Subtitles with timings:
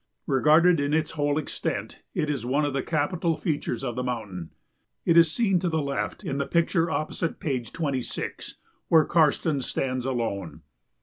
[0.25, 4.49] Regarded in its whole extent, it is one of the capital features of the mountain.
[5.05, 8.55] It is seen to the left in the picture opposite page 26,
[8.87, 10.61] where Karstens stands alone.